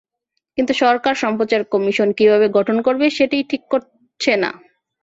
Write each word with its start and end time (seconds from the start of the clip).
কিন্তু 0.57 0.73
সরকার 0.81 1.13
সম্প্রচার 1.15 1.61
কমিশন 1.73 2.09
কীভাবে 2.17 2.47
গঠন 2.57 2.77
করবে, 2.81 3.05
সেটিই 3.17 3.45
ঠিক 3.49 3.63
করছে 3.71 4.33
না। 4.43 4.51